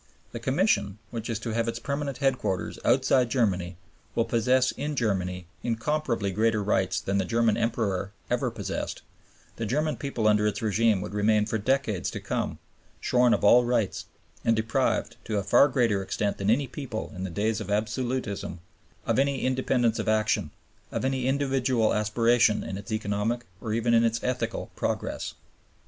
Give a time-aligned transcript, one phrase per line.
[0.31, 3.77] The Commission, which is to have its permanent headquarters outside Germany,
[4.15, 9.03] will possess in Germany incomparably greater rights than the German Emperor ever possessed,
[9.57, 12.57] the German people under its rÈgime would remain for decades to come
[12.99, 14.07] shorn of all rights,
[14.43, 18.59] and deprived, to a far greater extent than any people in the days of absolutism,
[19.05, 20.49] of any independence of action,
[20.91, 25.35] of any individual aspiration in its economic or even in its ethical progress."